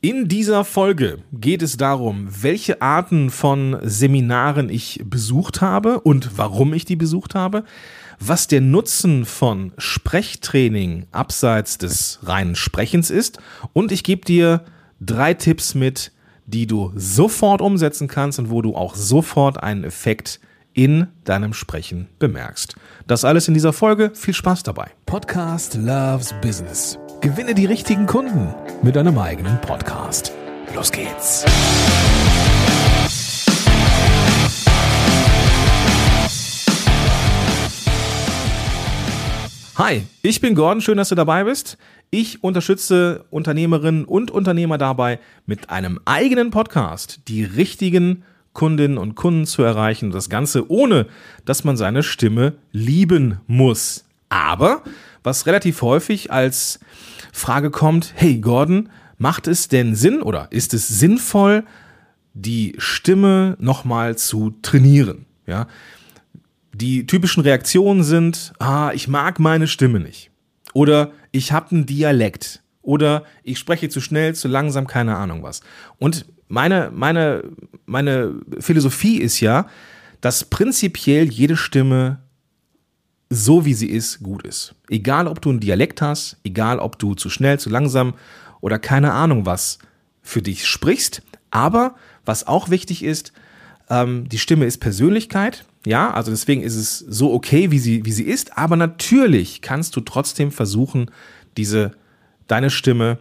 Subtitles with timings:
[0.00, 6.72] In dieser Folge geht es darum, welche Arten von Seminaren ich besucht habe und warum
[6.72, 7.64] ich die besucht habe,
[8.20, 13.38] was der Nutzen von Sprechtraining abseits des reinen Sprechens ist
[13.72, 14.64] und ich gebe dir
[15.00, 16.12] drei Tipps mit,
[16.46, 20.38] die du sofort umsetzen kannst und wo du auch sofort einen Effekt
[20.74, 22.76] in deinem Sprechen bemerkst.
[23.08, 24.12] Das alles in dieser Folge.
[24.14, 24.92] Viel Spaß dabei.
[25.06, 26.96] Podcast Loves Business.
[27.20, 30.30] Gewinne die richtigen Kunden mit deinem eigenen Podcast.
[30.72, 31.44] Los geht's.
[39.76, 41.76] Hi, ich bin Gordon, schön, dass du dabei bist.
[42.10, 49.44] Ich unterstütze Unternehmerinnen und Unternehmer dabei, mit einem eigenen Podcast die richtigen Kundinnen und Kunden
[49.44, 50.12] zu erreichen.
[50.12, 51.06] Das Ganze ohne,
[51.44, 54.07] dass man seine Stimme lieben muss.
[54.28, 54.82] Aber
[55.22, 56.80] was relativ häufig als
[57.32, 61.64] Frage kommt, hey Gordon, macht es denn Sinn oder ist es sinnvoll,
[62.34, 65.26] die Stimme nochmal zu trainieren?
[65.46, 65.66] Ja,
[66.72, 70.30] die typischen Reaktionen sind, ah, ich mag meine Stimme nicht.
[70.74, 72.62] Oder ich habe einen Dialekt.
[72.82, 75.60] Oder ich spreche zu schnell, zu langsam, keine Ahnung was.
[75.98, 77.44] Und meine, meine,
[77.86, 79.66] meine Philosophie ist ja,
[80.20, 82.20] dass prinzipiell jede Stimme
[83.30, 84.74] so wie sie ist, gut ist.
[84.88, 88.14] Egal, ob du einen Dialekt hast, egal, ob du zu schnell, zu langsam
[88.60, 89.78] oder keine Ahnung was
[90.22, 91.22] für dich sprichst.
[91.50, 93.32] Aber was auch wichtig ist,
[93.90, 95.64] ähm, die Stimme ist Persönlichkeit.
[95.86, 98.58] Ja, also deswegen ist es so okay, wie sie, wie sie ist.
[98.58, 101.10] Aber natürlich kannst du trotzdem versuchen,
[101.56, 101.92] diese,
[102.46, 103.18] deine Stimme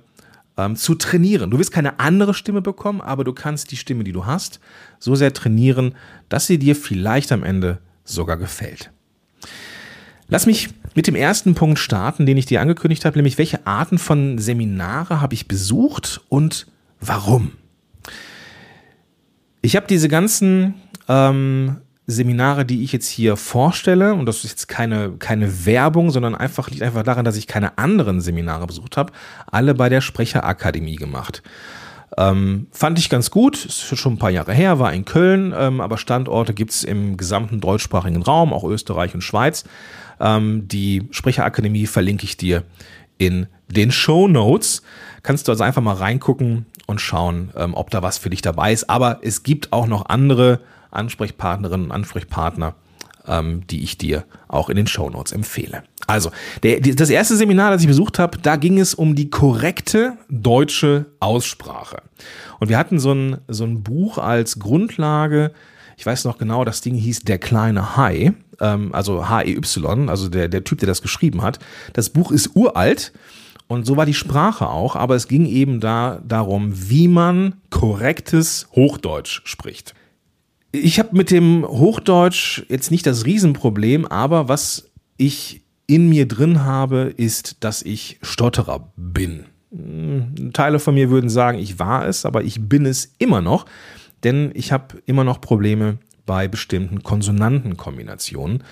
[0.58, 1.52] ähm, zu trainieren.
[1.52, 4.59] Du wirst keine andere Stimme bekommen, aber du kannst die Stimme, die du hast,
[5.00, 5.95] so sehr trainieren,
[6.30, 8.91] dass sie dir vielleicht am Ende sogar gefällt.
[10.30, 13.97] Lass mich mit dem ersten Punkt starten, den ich dir angekündigt habe, nämlich welche Arten
[13.97, 16.67] von Seminare habe ich besucht und
[17.00, 17.53] warum?
[19.61, 20.75] Ich habe diese ganzen
[21.08, 26.35] ähm, Seminare, die ich jetzt hier vorstelle, und das ist jetzt keine, keine Werbung, sondern
[26.35, 29.13] einfach liegt einfach daran, dass ich keine anderen Seminare besucht habe,
[29.51, 31.44] alle bei der Sprecherakademie gemacht.
[32.16, 35.81] Ähm, fand ich ganz gut, ist schon ein paar Jahre her, war in Köln, ähm,
[35.81, 39.66] aber Standorte gibt es im gesamten deutschsprachigen Raum, auch Österreich und Schweiz.
[40.19, 42.63] Ähm, die Sprecherakademie verlinke ich dir
[43.18, 44.84] in den Show Notes.
[45.23, 48.72] Kannst du also einfach mal reingucken und schauen, ähm, ob da was für dich dabei
[48.72, 48.89] ist.
[48.89, 52.75] Aber es gibt auch noch andere Ansprechpartnerinnen und Ansprechpartner,
[53.27, 55.83] ähm, die ich dir auch in den Show Notes empfehle.
[56.07, 56.31] Also,
[56.63, 61.05] der, das erste Seminar, das ich besucht habe, da ging es um die korrekte deutsche
[61.19, 62.01] Aussprache.
[62.59, 65.51] Und wir hatten so ein, so ein Buch als Grundlage.
[65.97, 70.47] Ich weiß noch genau, das Ding hieß Der kleine Hai ähm, also H-E-Y, also der,
[70.47, 71.59] der Typ, der das geschrieben hat.
[71.94, 73.11] Das Buch ist uralt
[73.67, 78.67] und so war die Sprache auch, aber es ging eben da darum, wie man korrektes
[78.73, 79.94] Hochdeutsch spricht.
[80.83, 86.63] Ich habe mit dem Hochdeutsch jetzt nicht das Riesenproblem, aber was ich in mir drin
[86.63, 89.45] habe, ist, dass ich Stotterer bin.
[89.71, 93.65] Hm, Teile von mir würden sagen, ich war es, aber ich bin es immer noch,
[94.23, 98.63] denn ich habe immer noch Probleme bei bestimmten Konsonantenkombinationen.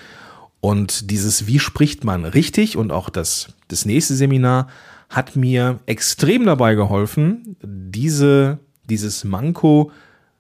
[0.60, 4.68] Und dieses, wie spricht man richtig und auch das, das nächste Seminar
[5.10, 9.92] hat mir extrem dabei geholfen, diese, dieses Manko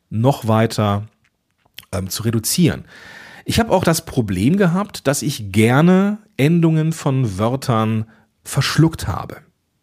[0.10, 1.08] noch weiter
[1.96, 2.86] ähm, zu reduzieren.
[3.46, 8.06] Ich habe auch das Problem gehabt, dass ich gerne Endungen von Wörtern
[8.44, 9.38] verschluckt habe.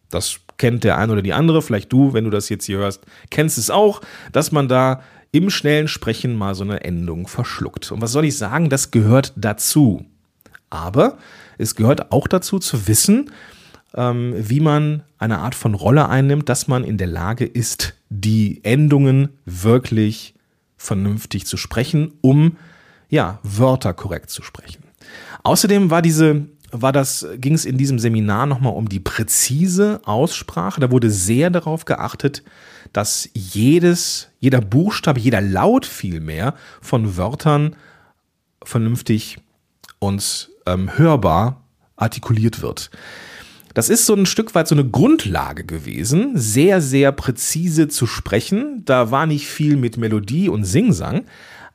[0.09, 3.01] Das kennt der eine oder die andere, vielleicht du, wenn du das jetzt hier hörst,
[3.29, 4.01] kennst es auch,
[4.31, 5.01] dass man da
[5.31, 7.91] im schnellen Sprechen mal so eine Endung verschluckt.
[7.91, 10.05] Und was soll ich sagen, das gehört dazu.
[10.69, 11.17] Aber
[11.57, 13.31] es gehört auch dazu zu wissen,
[13.95, 18.63] ähm, wie man eine Art von Rolle einnimmt, dass man in der Lage ist, die
[18.63, 20.35] Endungen wirklich
[20.83, 22.57] vernünftig zu sprechen, um
[23.09, 24.83] ja, Wörter korrekt zu sprechen.
[25.43, 30.81] Außerdem war diese war das, ging es in diesem Seminar nochmal um die präzise Aussprache.
[30.81, 32.41] Da wurde sehr darauf geachtet,
[32.93, 37.75] dass jedes, jeder Buchstabe, jeder Laut vielmehr von Wörtern
[38.63, 39.37] vernünftig
[39.99, 41.61] und ähm, hörbar
[41.95, 42.89] artikuliert wird.
[43.73, 48.83] Das ist so ein Stück weit so eine Grundlage gewesen, sehr, sehr präzise zu sprechen.
[48.85, 51.25] Da war nicht viel mit Melodie und Singsang,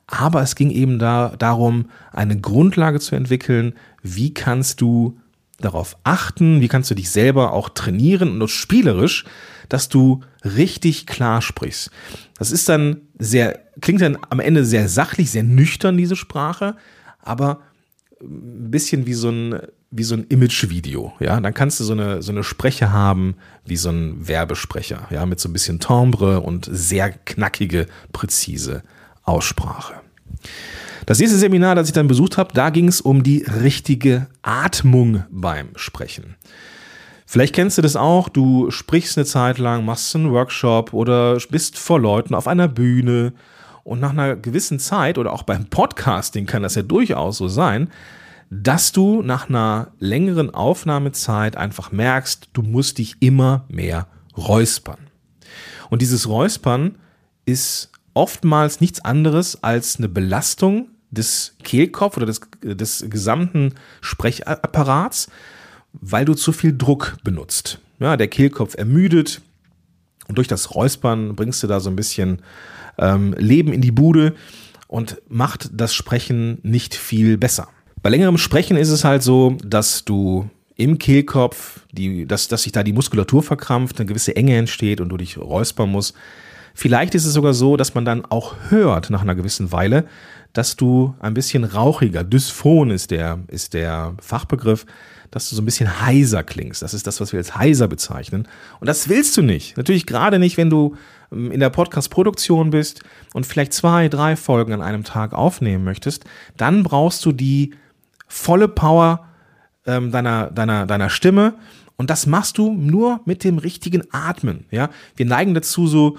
[0.07, 3.73] aber es ging eben da darum, eine Grundlage zu entwickeln.
[4.01, 5.19] Wie kannst du
[5.59, 6.61] darauf achten?
[6.61, 9.25] Wie kannst du dich selber auch trainieren und spielerisch,
[9.67, 11.91] dass du richtig klar sprichst?
[12.37, 16.75] Das ist dann sehr, klingt dann am Ende sehr sachlich, sehr nüchtern, diese Sprache,
[17.21, 17.59] aber
[18.21, 19.59] ein bisschen wie so ein,
[19.91, 23.77] wie so ein Imagevideo, ja, dann kannst du so eine, so eine Spreche haben wie
[23.77, 28.83] so ein Werbesprecher, ja, mit so ein bisschen Timbre und sehr knackige, präzise
[29.23, 29.95] Aussprache.
[31.05, 35.23] Das nächste Seminar, das ich dann besucht habe, da ging es um die richtige Atmung
[35.31, 36.35] beim Sprechen.
[37.25, 41.77] Vielleicht kennst du das auch, du sprichst eine Zeit lang, machst einen Workshop oder bist
[41.77, 43.33] vor Leuten auf einer Bühne
[43.83, 47.89] und nach einer gewissen Zeit oder auch beim Podcasting kann das ja durchaus so sein,
[48.49, 54.99] dass du nach einer längeren Aufnahmezeit einfach merkst, du musst dich immer mehr räuspern.
[55.89, 56.95] Und dieses Räuspern
[57.45, 65.29] ist oftmals nichts anderes als eine Belastung des Kehlkopf oder des, des gesamten Sprechapparats,
[65.93, 67.79] weil du zu viel Druck benutzt.
[67.99, 69.41] Ja, der Kehlkopf ermüdet
[70.27, 72.41] und durch das Räuspern bringst du da so ein bisschen
[72.97, 74.35] ähm, Leben in die Bude
[74.87, 77.67] und macht das Sprechen nicht viel besser.
[78.01, 82.71] Bei längerem Sprechen ist es halt so, dass du im Kehlkopf, die, dass, dass sich
[82.71, 86.15] da die Muskulatur verkrampft, eine gewisse Enge entsteht und du dich räuspern musst.
[86.73, 90.05] Vielleicht ist es sogar so, dass man dann auch hört nach einer gewissen Weile,
[90.53, 94.85] dass du ein bisschen rauchiger, dysphon ist der, ist der Fachbegriff,
[95.29, 96.81] dass du so ein bisschen heiser klingst.
[96.81, 98.47] Das ist das, was wir als heiser bezeichnen.
[98.79, 99.75] Und das willst du nicht.
[99.75, 100.95] Natürlich gerade nicht, wenn du
[101.33, 103.03] ähm, in der Podcast-Produktion bist
[103.33, 106.23] und vielleicht zwei, drei Folgen an einem Tag aufnehmen möchtest.
[106.55, 107.73] Dann brauchst du die
[108.29, 109.27] volle Power
[109.85, 111.55] ähm, deiner, deiner, deiner Stimme.
[111.97, 114.65] Und das machst du nur mit dem richtigen Atmen.
[114.71, 116.15] Ja, wir neigen dazu, so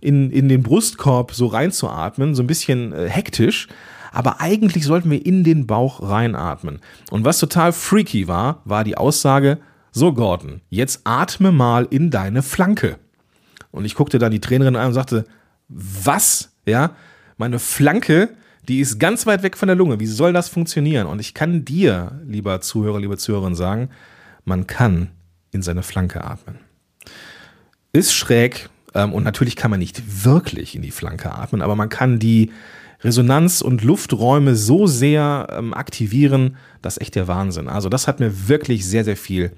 [0.00, 3.68] in, in den Brustkorb so reinzuatmen, so ein bisschen äh, hektisch.
[4.12, 6.80] Aber eigentlich sollten wir in den Bauch reinatmen.
[7.10, 9.58] Und was total freaky war, war die Aussage,
[9.92, 12.98] so Gordon, jetzt atme mal in deine Flanke.
[13.70, 15.24] Und ich guckte dann die Trainerin an und sagte,
[15.68, 16.52] was?
[16.66, 16.90] Ja,
[17.38, 18.30] meine Flanke,
[18.68, 20.00] die ist ganz weit weg von der Lunge.
[20.00, 21.06] Wie soll das funktionieren?
[21.06, 23.90] Und ich kann dir, lieber Zuhörer, liebe Zuhörerin, sagen,
[24.44, 25.10] man kann
[25.52, 26.58] in seine Flanke atmen.
[27.92, 31.88] Ist schräg ähm, und natürlich kann man nicht wirklich in die Flanke atmen, aber man
[31.88, 32.50] kann die
[33.02, 37.68] Resonanz- und Lufträume so sehr ähm, aktivieren, das ist echt der Wahnsinn.
[37.68, 39.52] Also das hat mir wirklich sehr, sehr viel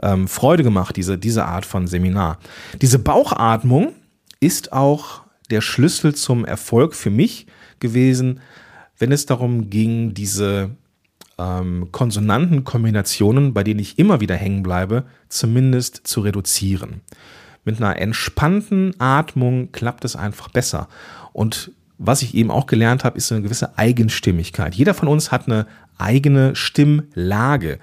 [0.00, 2.38] ähm, Freude gemacht, diese, diese Art von Seminar.
[2.80, 3.94] Diese Bauchatmung
[4.40, 7.46] ist auch der Schlüssel zum Erfolg für mich
[7.84, 8.40] gewesen,
[8.98, 10.70] wenn es darum ging, diese
[11.38, 17.02] ähm, Konsonantenkombinationen, bei denen ich immer wieder hängen bleibe, zumindest zu reduzieren.
[17.64, 20.88] Mit einer entspannten Atmung klappt es einfach besser.
[21.32, 24.74] Und was ich eben auch gelernt habe, ist eine gewisse Eigenstimmigkeit.
[24.74, 25.66] Jeder von uns hat eine
[25.98, 27.78] eigene Stimmlage.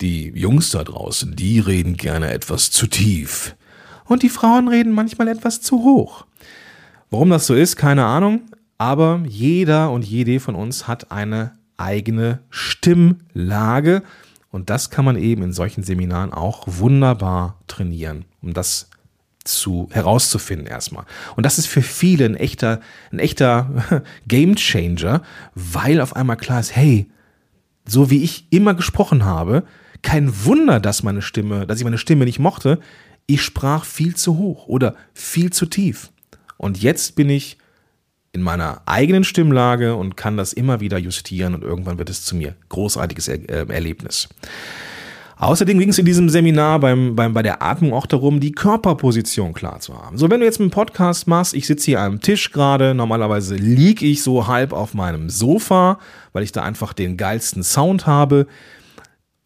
[0.00, 3.56] Die Jungs da draußen, die reden gerne etwas zu tief.
[4.04, 6.26] Und die Frauen reden manchmal etwas zu hoch.
[7.10, 8.42] Warum das so ist, keine Ahnung.
[8.80, 14.02] Aber jeder und jede von uns hat eine eigene Stimmlage.
[14.50, 18.88] Und das kann man eben in solchen Seminaren auch wunderbar trainieren, um das
[19.44, 21.04] zu herauszufinden erstmal.
[21.36, 22.80] Und das ist für viele ein echter,
[23.12, 25.20] ein echter Game Changer,
[25.54, 27.10] weil auf einmal klar ist, hey,
[27.84, 29.64] so wie ich immer gesprochen habe,
[30.00, 32.80] kein Wunder, dass meine Stimme, dass ich meine Stimme nicht mochte.
[33.26, 36.12] Ich sprach viel zu hoch oder viel zu tief.
[36.56, 37.58] Und jetzt bin ich
[38.32, 42.36] in meiner eigenen Stimmlage und kann das immer wieder justieren und irgendwann wird es zu
[42.36, 42.54] mir.
[42.68, 44.28] Großartiges er äh, Erlebnis.
[45.36, 49.54] Außerdem ging es in diesem Seminar beim, beim, bei der Atmung auch darum, die Körperposition
[49.54, 50.18] klar zu haben.
[50.18, 54.04] So, wenn du jetzt einen Podcast machst, ich sitze hier am Tisch gerade, normalerweise liege
[54.04, 55.98] ich so halb auf meinem Sofa,
[56.34, 58.46] weil ich da einfach den geilsten Sound habe.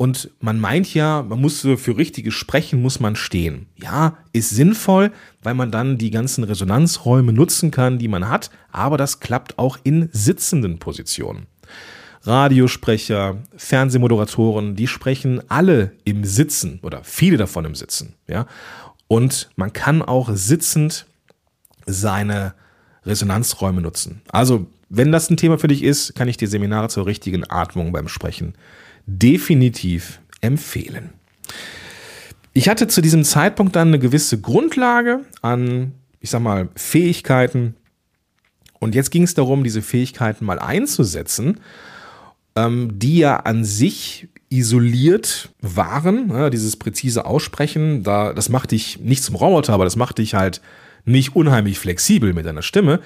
[0.05, 3.69] Und man meint ja, man muss für richtiges Sprechen muss man stehen.
[3.83, 8.99] Ja, ist sinnvoll, weil man dann die ganzen Resonanzräume nutzen kann, die man hat, aber
[8.99, 11.47] das klappt auch in sitzenden Positionen.
[12.21, 18.47] Radiosprecher, Fernsehmoderatoren, die sprechen alle im Sitzen oder viele davon im Sitzen, ja.
[19.09, 21.07] Und man kann auch sitzend
[21.87, 22.53] seine
[23.07, 24.21] Resonanzräume nutzen.
[24.29, 27.91] Also, wenn das ein Thema für dich ist, kann ich dir Seminare zur richtigen Atmung
[27.91, 28.55] beim Sprechen
[29.07, 31.11] definitiv empfehlen.
[32.53, 37.75] Ich hatte zu diesem Zeitpunkt dann eine gewisse Grundlage an, ich sag mal, Fähigkeiten.
[38.79, 41.61] Und jetzt ging es darum, diese Fähigkeiten mal einzusetzen
[42.57, 46.51] ähm, die ja an sich isoliert waren.
[46.51, 50.61] Dieses präzise Aussprechen, da, das macht dich nicht zum Roboter, aber das macht dich halt
[51.05, 53.01] nicht unheimlich flexibel mit deiner Stimme.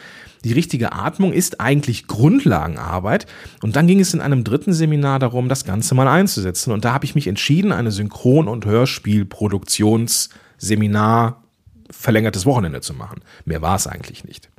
[0.44, 3.26] Die richtige Atmung ist eigentlich Grundlagenarbeit.
[3.62, 6.72] Und dann ging es in einem dritten Seminar darum, das Ganze mal einzusetzen.
[6.72, 11.42] Und da habe ich mich entschieden, eine Synchron- und Hörspielproduktionsseminar
[11.90, 13.22] verlängertes Wochenende zu machen.
[13.44, 14.50] Mehr war es eigentlich nicht.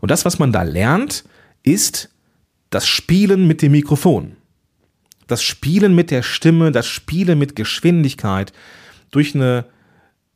[0.00, 1.24] Und das, was man da lernt,
[1.62, 2.08] ist
[2.70, 4.36] das Spielen mit dem Mikrofon.
[5.28, 8.52] das Spielen mit der Stimme, das Spielen mit Geschwindigkeit,
[9.10, 9.66] durch eine,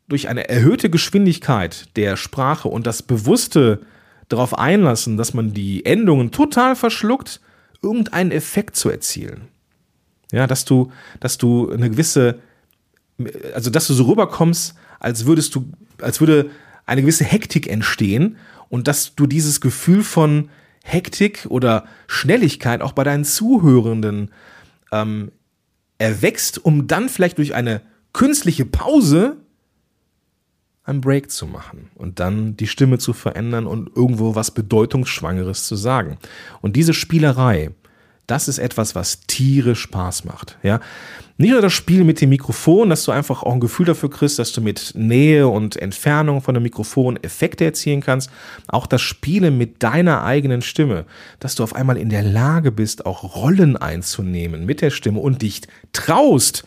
[0.08, 3.80] durch eine erhöhte Geschwindigkeit der Sprache und das bewusste
[4.28, 7.40] darauf einlassen, dass man die Endungen total verschluckt,
[7.82, 9.48] irgendeinen Effekt zu erzielen.
[10.32, 12.40] Ja, dass du, dass du eine gewisse,
[13.54, 15.70] also dass du so rüberkommst, als würdest du,
[16.00, 16.50] als würde
[16.84, 18.36] eine gewisse Hektik entstehen
[18.68, 20.50] und dass du dieses Gefühl von
[20.84, 24.30] Hektik oder Schnelligkeit auch bei deinen Zuhörenden
[24.92, 25.32] ähm,
[25.98, 27.82] erwächst, um dann vielleicht durch eine
[28.12, 29.36] künstliche Pause
[30.86, 35.74] einen Break zu machen und dann die Stimme zu verändern und irgendwo was Bedeutungsschwangeres zu
[35.74, 36.16] sagen.
[36.62, 37.72] Und diese Spielerei,
[38.28, 40.58] das ist etwas, was tierisch Spaß macht.
[40.62, 40.80] Ja,
[41.38, 44.38] nicht nur das Spiel mit dem Mikrofon, dass du einfach auch ein Gefühl dafür kriegst,
[44.38, 48.30] dass du mit Nähe und Entfernung von dem Mikrofon Effekte erzielen kannst.
[48.68, 51.04] Auch das Spielen mit deiner eigenen Stimme,
[51.40, 55.42] dass du auf einmal in der Lage bist, auch Rollen einzunehmen mit der Stimme und
[55.42, 55.62] dich
[55.92, 56.64] traust,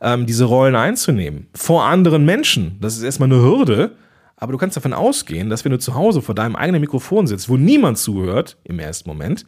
[0.00, 2.78] ähm, diese Rollen einzunehmen vor anderen Menschen.
[2.80, 3.96] Das ist erstmal eine Hürde.
[4.40, 7.48] Aber du kannst davon ausgehen, dass wenn du zu Hause vor deinem eigenen Mikrofon sitzt,
[7.48, 9.44] wo niemand zuhört im ersten Moment,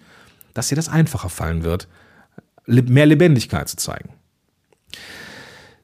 [0.52, 1.86] dass dir das einfacher fallen wird,
[2.66, 4.10] mehr Lebendigkeit zu zeigen.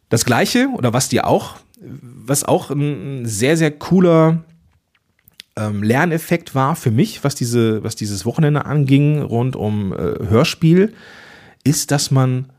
[0.09, 4.45] Das gleiche, oder was dir auch, was auch ein sehr, sehr cooler
[5.57, 10.95] ähm, Lerneffekt war für mich, was, diese, was dieses Wochenende anging, rund um äh, Hörspiel,
[11.65, 12.53] ist, dass man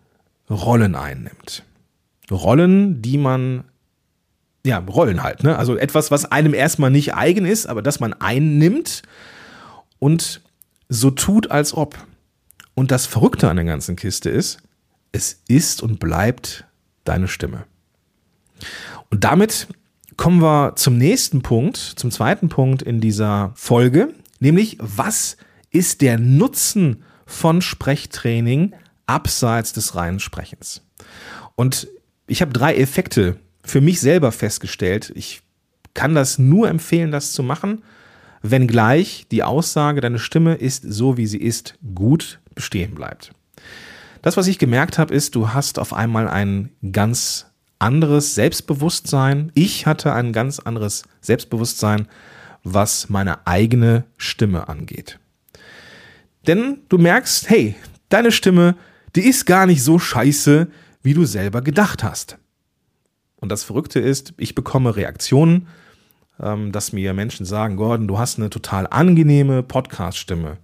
[0.50, 1.64] Rollen einnimmt.
[2.31, 3.63] Rollen, die man,
[4.65, 5.57] ja, Rollen halt, ne?
[5.57, 9.03] Also etwas, was einem erstmal nicht eigen ist, aber das man einnimmt
[10.00, 10.41] und
[10.89, 11.98] so tut, als ob.
[12.75, 14.60] Und das Verrückte an der ganzen Kiste ist,
[15.12, 16.65] es ist und bleibt
[17.05, 17.65] deine Stimme.
[19.10, 19.67] Und damit
[20.17, 25.38] kommen wir zum nächsten Punkt, zum zweiten Punkt in dieser Folge, nämlich was
[25.72, 28.74] ist der Nutzen von Sprechtraining
[29.05, 30.81] abseits des reinen Sprechens?
[31.55, 31.88] Und
[32.27, 35.12] ich habe drei Effekte für mich selber festgestellt.
[35.15, 35.41] Ich
[35.93, 37.81] kann das nur empfehlen, das zu machen
[38.41, 43.31] wenngleich die Aussage, deine Stimme ist so, wie sie ist, gut bestehen bleibt.
[44.22, 47.48] Das, was ich gemerkt habe, ist, du hast auf einmal ein ganz
[47.79, 49.51] anderes Selbstbewusstsein.
[49.53, 52.07] Ich hatte ein ganz anderes Selbstbewusstsein,
[52.63, 55.19] was meine eigene Stimme angeht.
[56.48, 57.75] Denn du merkst, hey,
[58.10, 58.75] deine Stimme,
[59.15, 60.67] die ist gar nicht so scheiße,
[61.08, 62.38] wie du selber gedacht hast.
[63.38, 65.70] Und das Verrückte ist, ich bekomme Reaktionen,
[66.38, 70.58] ähm, dass mir Menschen sagen, Gordon, du hast eine total angenehme Podcast-Stimme.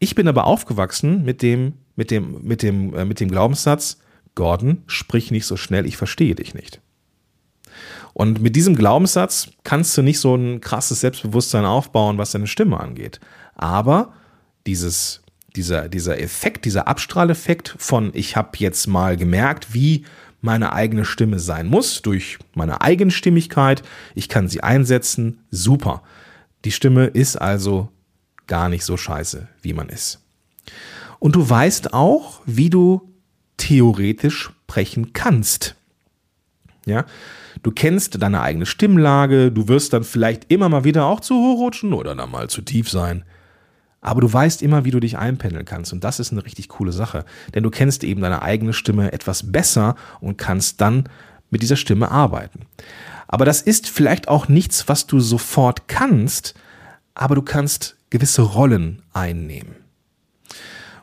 [0.00, 3.98] Ich bin aber aufgewachsen mit dem, mit dem, mit dem, äh, mit dem Glaubenssatz,
[4.34, 6.80] Gordon, sprich nicht so schnell, ich verstehe dich nicht.
[8.12, 12.80] Und mit diesem Glaubenssatz kannst du nicht so ein krasses Selbstbewusstsein aufbauen, was deine Stimme
[12.80, 13.20] angeht.
[13.54, 14.14] Aber
[14.66, 15.22] dieses,
[15.56, 20.04] dieser, dieser Effekt, dieser Abstrahleffekt von ich habe jetzt mal gemerkt, wie
[20.40, 23.82] meine eigene Stimme sein muss, durch meine Eigenstimmigkeit.
[24.14, 25.40] Ich kann sie einsetzen.
[25.50, 26.02] Super.
[26.64, 27.88] Die Stimme ist also
[28.46, 30.20] gar nicht so scheiße, wie man ist.
[31.18, 33.12] Und du weißt auch, wie du
[33.56, 35.74] theoretisch sprechen kannst.
[36.84, 37.04] Ja,
[37.62, 41.58] du kennst deine eigene Stimmlage, du wirst dann vielleicht immer mal wieder auch zu hoch
[41.58, 43.24] rutschen oder dann mal zu tief sein.
[44.06, 45.92] Aber du weißt immer, wie du dich einpendeln kannst.
[45.92, 47.24] Und das ist eine richtig coole Sache.
[47.56, 51.08] Denn du kennst eben deine eigene Stimme etwas besser und kannst dann
[51.50, 52.60] mit dieser Stimme arbeiten.
[53.26, 56.54] Aber das ist vielleicht auch nichts, was du sofort kannst,
[57.14, 59.74] aber du kannst gewisse Rollen einnehmen.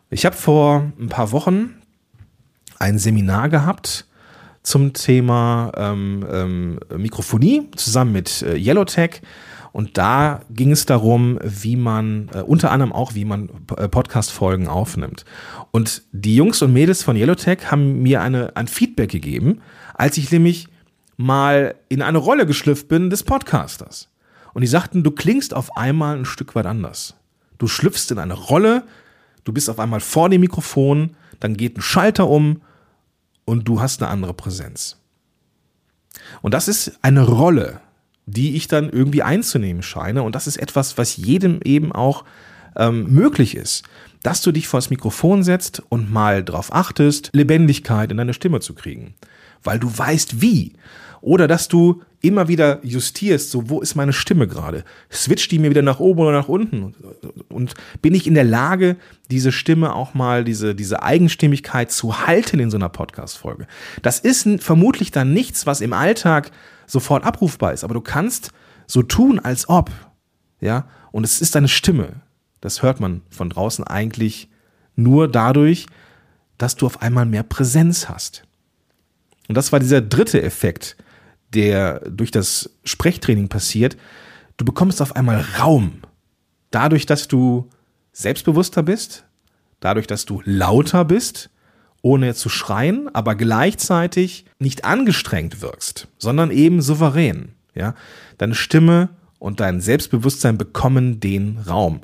[0.09, 1.75] Ich habe vor ein paar Wochen
[2.79, 4.07] ein Seminar gehabt
[4.61, 9.21] zum Thema ähm, ähm, Mikrofonie zusammen mit äh, Yellowtech.
[9.73, 14.67] Und da ging es darum, wie man, äh, unter anderem auch, wie man äh, Podcast-Folgen
[14.67, 15.25] aufnimmt.
[15.71, 19.61] Und die Jungs und Mädels von Yellowtech haben mir eine, ein Feedback gegeben,
[19.95, 20.67] als ich nämlich
[21.17, 24.09] mal in eine Rolle geschlüpft bin des Podcasters.
[24.53, 27.15] Und die sagten, du klingst auf einmal ein Stück weit anders.
[27.57, 28.83] Du schlüpfst in eine Rolle,
[29.43, 32.61] du bist auf einmal vor dem Mikrofon, dann geht ein Schalter um
[33.45, 34.97] und du hast eine andere Präsenz.
[36.43, 37.81] Und das ist eine Rolle,
[38.25, 40.23] die ich dann irgendwie einzunehmen scheine.
[40.23, 42.23] Und das ist etwas, was jedem eben auch
[42.75, 43.83] ähm, möglich ist.
[44.21, 48.61] Dass du dich vor das Mikrofon setzt und mal darauf achtest, Lebendigkeit in deine Stimme
[48.61, 49.15] zu kriegen.
[49.63, 50.73] Weil du weißt wie.
[51.19, 54.85] Oder dass du immer wieder justierst, so wo ist meine Stimme gerade?
[55.11, 56.95] Switcht die mir wieder nach oben oder nach unten?
[57.49, 58.95] Und bin ich in der Lage,
[59.29, 63.67] diese Stimme auch mal, diese, diese Eigenstimmigkeit zu halten in so einer Podcast-Folge?
[64.01, 66.51] Das ist vermutlich dann nichts, was im Alltag
[66.85, 68.51] sofort abrufbar ist, aber du kannst
[68.87, 69.91] so tun, als ob,
[70.59, 72.21] ja, und es ist deine Stimme.
[72.61, 74.49] Das hört man von draußen eigentlich
[74.95, 75.87] nur dadurch,
[76.57, 78.43] dass du auf einmal mehr Präsenz hast.
[79.47, 80.95] Und das war dieser dritte Effekt,
[81.53, 83.97] der durch das Sprechtraining passiert.
[84.57, 86.01] Du bekommst auf einmal Raum.
[86.71, 87.69] Dadurch, dass du
[88.13, 89.25] selbstbewusster bist,
[89.79, 91.49] dadurch, dass du lauter bist,
[92.03, 97.53] ohne zu schreien, aber gleichzeitig nicht angestrengt wirkst, sondern eben souverän.
[97.73, 97.95] Ja?
[98.37, 102.01] Deine Stimme und dein Selbstbewusstsein bekommen den Raum.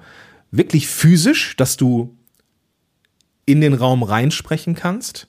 [0.52, 2.18] Wirklich physisch, dass du
[3.46, 5.28] in den Raum reinsprechen kannst,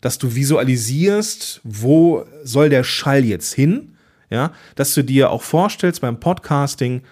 [0.00, 3.96] dass du visualisierst, wo soll der Schall jetzt hin,
[4.30, 7.02] ja, dass du dir auch vorstellst beim Podcasting,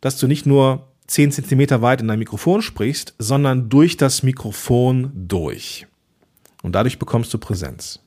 [0.00, 5.10] dass du nicht nur 10 Zentimeter weit in dein Mikrofon sprichst, sondern durch das Mikrofon
[5.14, 5.86] durch.
[6.64, 8.00] Und dadurch bekommst du Präsenz.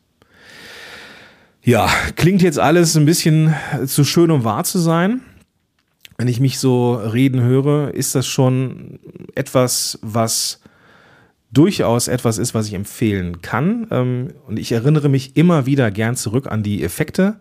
[1.64, 3.54] Ja, klingt jetzt alles ein bisschen
[3.86, 5.22] zu schön, um wahr zu sein.
[6.18, 9.00] Wenn ich mich so reden höre, ist das schon
[9.36, 10.62] etwas, was
[11.52, 13.88] durchaus etwas ist, was ich empfehlen kann.
[13.92, 17.40] Ähm, und ich erinnere mich immer wieder gern zurück an die Effekte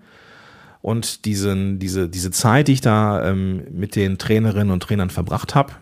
[0.83, 5.55] und diesen, diese, diese Zeit, die ich da ähm, mit den Trainerinnen und Trainern verbracht
[5.55, 5.73] habe.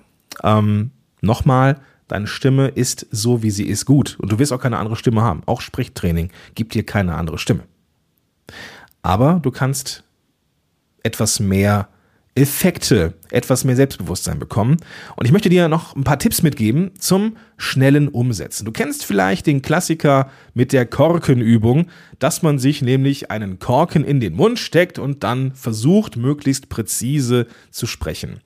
[0.43, 0.93] Ähm,
[1.25, 4.17] Nochmal, deine Stimme ist so, wie sie ist, gut.
[4.21, 5.43] Und du wirst auch keine andere Stimme haben.
[5.47, 7.65] Auch Sprechtraining gibt dir keine andere Stimme.
[9.03, 10.05] Aber du kannst
[11.03, 11.89] etwas mehr
[12.37, 14.79] Effekte, etwas mehr Selbstbewusstsein bekommen.
[15.15, 18.65] Und ich möchte dir noch ein paar Tipps mitgeben zum schnellen Umsetzen.
[18.65, 21.87] Du kennst vielleicht den Klassiker mit der Korkenübung,
[22.19, 27.47] dass man sich nämlich einen Korken in den Mund steckt und dann versucht, möglichst präzise
[27.71, 28.41] zu sprechen.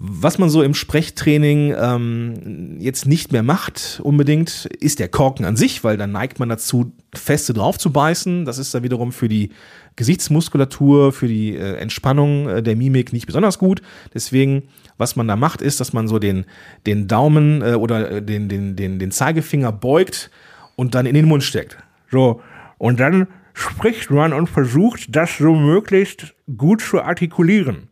[0.00, 5.56] Was man so im Sprechtraining ähm, jetzt nicht mehr macht unbedingt, ist der Korken an
[5.56, 8.44] sich, weil dann neigt man dazu, feste drauf zu beißen.
[8.44, 9.50] Das ist dann wiederum für die
[9.96, 13.82] Gesichtsmuskulatur, für die äh, Entspannung äh, der Mimik nicht besonders gut.
[14.14, 16.44] Deswegen, was man da macht, ist, dass man so den,
[16.86, 20.30] den Daumen äh, oder äh, den, den, den, den Zeigefinger beugt
[20.76, 21.76] und dann in den Mund steckt.
[22.08, 22.40] So,
[22.78, 27.87] und dann spricht man und versucht, das so möglichst gut zu artikulieren.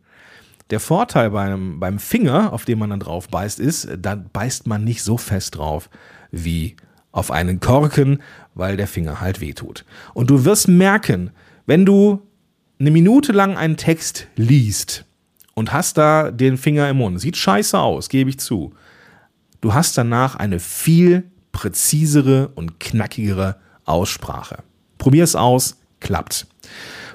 [0.69, 4.83] Der Vorteil beim, beim Finger, auf den man dann drauf beißt, ist, da beißt man
[4.83, 5.89] nicht so fest drauf
[6.31, 6.75] wie
[7.11, 8.21] auf einen Korken,
[8.53, 9.85] weil der Finger halt wehtut.
[10.13, 11.31] Und du wirst merken,
[11.65, 12.21] wenn du
[12.79, 15.05] eine Minute lang einen Text liest
[15.55, 18.73] und hast da den Finger im Mund, sieht scheiße aus, gebe ich zu.
[19.61, 24.59] Du hast danach eine viel präzisere und knackigere Aussprache.
[24.97, 26.45] Probier es aus, klappt.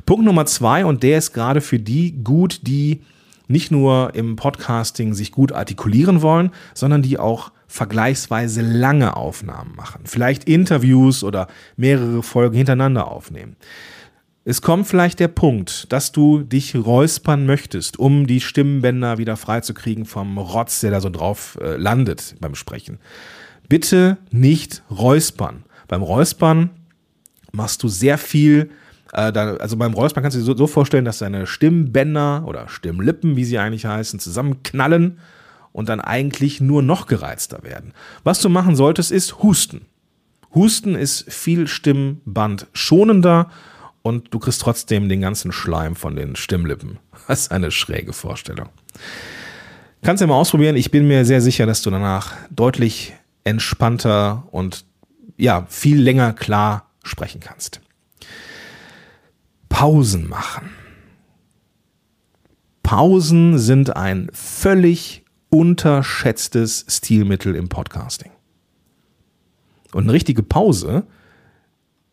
[0.04, 3.02] Punkt Nummer zwei, und der ist gerade für die gut, die
[3.52, 10.02] nicht nur im Podcasting sich gut artikulieren wollen, sondern die auch vergleichsweise lange Aufnahmen machen.
[10.04, 13.56] Vielleicht Interviews oder mehrere Folgen hintereinander aufnehmen.
[14.44, 20.04] Es kommt vielleicht der Punkt, dass du dich räuspern möchtest, um die Stimmbänder wieder freizukriegen
[20.04, 22.98] vom Rotz, der da so drauf äh, landet beim Sprechen.
[23.68, 25.64] Bitte nicht räuspern.
[25.86, 26.70] Beim Räuspern
[27.52, 28.70] machst du sehr viel
[29.12, 32.68] äh, da, also beim Räuspern kannst du dir so, so vorstellen, dass deine Stimmbänder oder
[32.68, 35.18] Stimmlippen, wie sie eigentlich heißen, zusammenknallen
[35.72, 37.92] und dann eigentlich nur noch gereizter werden.
[38.24, 39.86] Was du machen solltest, ist Husten.
[40.54, 43.50] Husten ist viel Stimmband schonender
[44.02, 46.98] und du kriegst trotzdem den ganzen Schleim von den Stimmlippen.
[47.28, 48.68] Das ist eine schräge Vorstellung.
[50.02, 50.74] Kannst du ja mal ausprobieren.
[50.74, 54.84] Ich bin mir sehr sicher, dass du danach deutlich entspannter und
[55.36, 57.80] ja, viel länger klar sprechen kannst.
[59.82, 60.70] Pausen machen.
[62.84, 68.30] Pausen sind ein völlig unterschätztes Stilmittel im Podcasting.
[69.92, 71.04] Und eine richtige Pause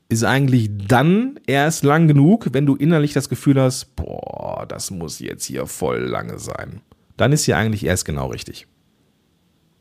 [0.07, 5.19] ist eigentlich dann erst lang genug, wenn du innerlich das Gefühl hast, boah, das muss
[5.19, 6.81] jetzt hier voll lange sein.
[7.17, 8.65] Dann ist sie eigentlich erst genau richtig.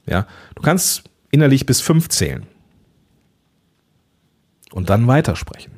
[0.05, 2.47] Ja, du kannst innerlich bis fünf zählen
[4.73, 5.78] und dann weitersprechen.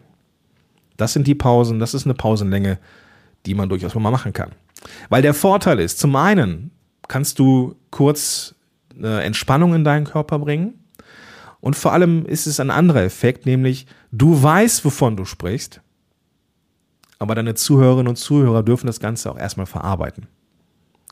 [1.00, 2.78] Das sind die Pausen, das ist eine Pausenlänge,
[3.46, 4.50] die man durchaus mal machen kann.
[5.08, 6.70] Weil der Vorteil ist, zum einen
[7.08, 8.54] kannst du kurz
[8.96, 10.84] eine Entspannung in deinen Körper bringen
[11.60, 15.80] und vor allem ist es ein anderer Effekt, nämlich du weißt, wovon du sprichst,
[17.18, 20.26] aber deine Zuhörerinnen und Zuhörer dürfen das Ganze auch erstmal verarbeiten.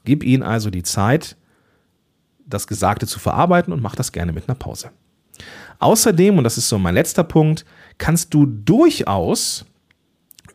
[0.04, 1.36] Gib ihnen also die Zeit,
[2.46, 4.90] das Gesagte zu verarbeiten und mach das gerne mit einer Pause.
[5.78, 7.64] Außerdem, und das ist so mein letzter Punkt,
[7.98, 9.64] kannst du durchaus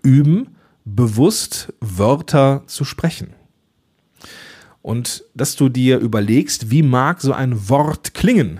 [0.03, 3.33] üben, bewusst Wörter zu sprechen.
[4.81, 8.59] Und dass du dir überlegst, wie mag so ein Wort klingen?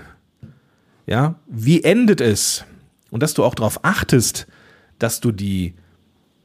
[1.05, 2.63] Ja, wie endet es?
[3.11, 4.47] Und dass du auch darauf achtest,
[4.99, 5.73] dass du die,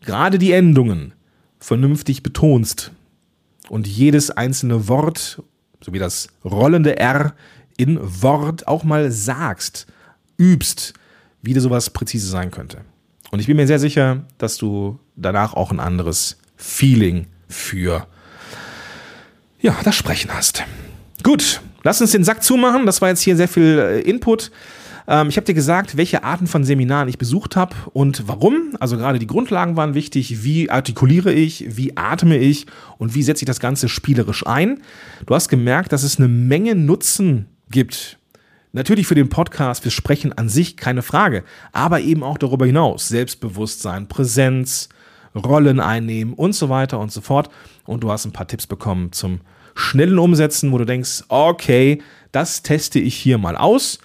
[0.00, 1.14] gerade die Endungen
[1.61, 2.92] vernünftig betonst
[3.68, 5.42] und jedes einzelne Wort,
[5.80, 7.34] so wie das rollende R
[7.76, 9.87] in Wort auch mal sagst,
[10.37, 10.94] übst,
[11.40, 12.80] wie dir sowas präzise sein könnte.
[13.30, 18.06] Und ich bin mir sehr sicher, dass du danach auch ein anderes Feeling für
[19.60, 20.64] ja, das Sprechen hast.
[21.22, 22.86] Gut, lass uns den Sack zumachen.
[22.86, 24.50] Das war jetzt hier sehr viel äh, Input.
[25.08, 28.76] Ähm, ich habe dir gesagt, welche Arten von Seminaren ich besucht habe und warum.
[28.78, 30.44] Also gerade die Grundlagen waren wichtig.
[30.44, 31.76] Wie artikuliere ich?
[31.76, 32.66] Wie atme ich?
[32.98, 34.82] Und wie setze ich das Ganze spielerisch ein?
[35.26, 38.18] Du hast gemerkt, dass es eine Menge Nutzen gibt.
[38.72, 43.09] Natürlich für den Podcast, fürs Sprechen an sich keine Frage, aber eben auch darüber hinaus.
[43.09, 44.88] Selbstbewusstsein, Präsenz,
[45.35, 47.50] Rollen einnehmen und so weiter und so fort.
[47.87, 49.40] Und du hast ein paar Tipps bekommen zum
[49.74, 52.02] schnellen Umsetzen, wo du denkst, okay,
[52.33, 53.98] das teste ich hier mal aus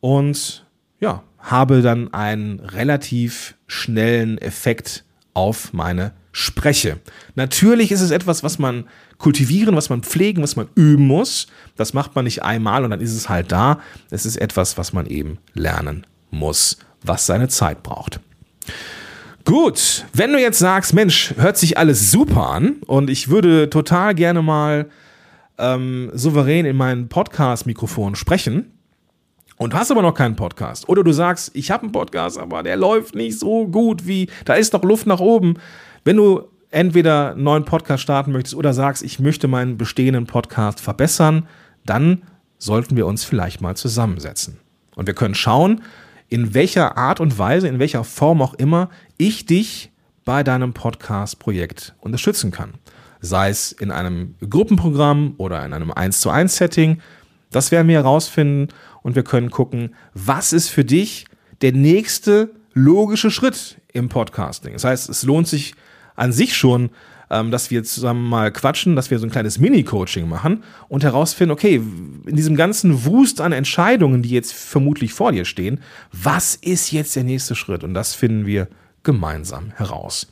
[0.00, 0.66] und
[1.00, 6.98] ja, habe dann einen relativ schnellen Effekt auf meine Spreche.
[7.34, 8.84] Natürlich ist es etwas, was man
[9.18, 11.46] kultivieren, was man pflegen, was man üben muss.
[11.76, 13.80] Das macht man nicht einmal und dann ist es halt da.
[14.10, 18.20] Es ist etwas, was man eben lernen muss, was seine Zeit braucht.
[19.44, 24.14] Gut, wenn du jetzt sagst, Mensch, hört sich alles super an und ich würde total
[24.14, 24.88] gerne mal
[25.58, 28.72] ähm, souverän in mein Podcast-Mikrofon sprechen,
[29.62, 30.88] und hast aber noch keinen Podcast.
[30.88, 34.54] Oder du sagst, ich habe einen Podcast, aber der läuft nicht so gut wie, da
[34.54, 35.54] ist noch Luft nach oben.
[36.04, 40.80] Wenn du entweder einen neuen Podcast starten möchtest oder sagst, ich möchte meinen bestehenden Podcast
[40.80, 41.46] verbessern,
[41.86, 42.22] dann
[42.58, 44.58] sollten wir uns vielleicht mal zusammensetzen.
[44.96, 45.82] Und wir können schauen,
[46.28, 49.92] in welcher Art und Weise, in welcher Form auch immer ich dich
[50.24, 52.74] bei deinem Podcast-Projekt unterstützen kann.
[53.20, 57.00] Sei es in einem Gruppenprogramm oder in einem 1 zu 1 Setting.
[57.52, 58.68] Das werden wir herausfinden
[59.02, 61.26] und wir können gucken, was ist für dich
[61.60, 64.72] der nächste logische Schritt im Podcasting.
[64.72, 65.74] Das heißt, es lohnt sich
[66.16, 66.90] an sich schon,
[67.30, 71.52] ähm, dass wir zusammen mal quatschen, dass wir so ein kleines Mini-Coaching machen und herausfinden,
[71.52, 71.76] okay,
[72.26, 75.80] in diesem ganzen Wust an Entscheidungen, die jetzt vermutlich vor dir stehen,
[76.12, 77.84] was ist jetzt der nächste Schritt?
[77.84, 78.68] Und das finden wir
[79.02, 80.30] gemeinsam heraus.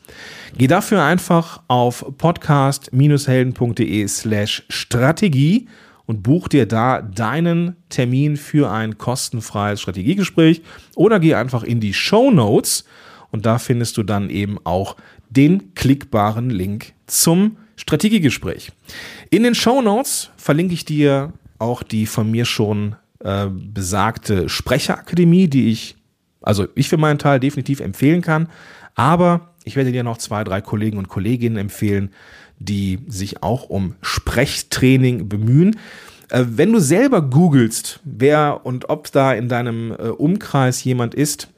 [0.56, 5.68] Geh dafür einfach auf podcast-helden.de slash Strategie
[6.10, 10.60] und buch dir da deinen Termin für ein kostenfreies Strategiegespräch
[10.96, 12.84] oder geh einfach in die Show Notes
[13.30, 14.96] und da findest du dann eben auch
[15.28, 18.72] den klickbaren Link zum Strategiegespräch.
[19.30, 25.46] In den Show Notes verlinke ich dir auch die von mir schon äh, besagte Sprecherakademie,
[25.46, 25.94] die ich,
[26.42, 28.48] also ich für meinen Teil definitiv empfehlen kann,
[28.96, 32.10] aber ich werde dir noch zwei, drei Kollegen und Kolleginnen empfehlen,
[32.60, 35.78] die sich auch um Sprechtraining bemühen.
[36.28, 41.48] Äh, wenn du selber googelst, wer und ob da in deinem äh, Umkreis jemand ist,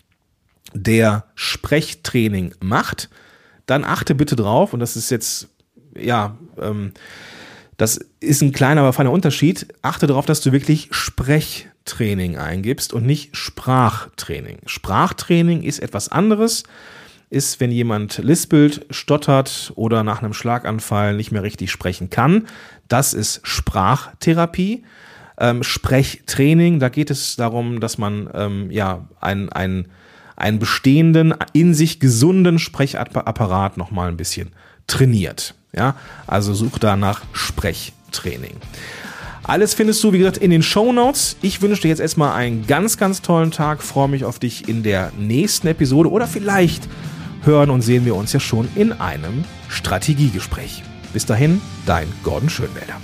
[0.72, 3.10] der Sprechtraining macht,
[3.66, 5.48] dann achte bitte drauf, und das ist jetzt,
[5.96, 6.92] ja, ähm,
[7.76, 9.66] das ist ein kleiner, aber feiner Unterschied.
[9.82, 14.58] Achte darauf, dass du wirklich Sprechtraining eingibst und nicht Sprachtraining.
[14.66, 16.62] Sprachtraining ist etwas anderes
[17.32, 22.46] ist, wenn jemand lispelt, stottert oder nach einem Schlaganfall nicht mehr richtig sprechen kann.
[22.88, 24.84] Das ist Sprachtherapie.
[25.38, 29.88] Ähm, Sprechtraining, da geht es darum, dass man ähm, ja einen, einen,
[30.36, 34.50] einen bestehenden, in sich gesunden Sprechapparat nochmal ein bisschen
[34.86, 35.54] trainiert.
[35.74, 38.56] Ja, also such da nach Sprechtraining.
[39.44, 41.36] Alles findest du, wie gesagt, in den Show Notes.
[41.42, 43.82] Ich wünsche dir jetzt erstmal einen ganz, ganz tollen Tag.
[43.82, 46.88] Freue mich auf dich in der nächsten Episode oder vielleicht
[47.44, 50.82] hören und sehen wir uns ja schon in einem Strategiegespräch.
[51.12, 52.96] Bis dahin, dein Gordon Schönwälder.